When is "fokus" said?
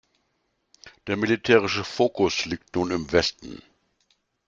1.83-2.45